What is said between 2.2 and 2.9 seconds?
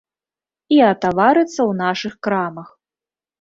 крамах.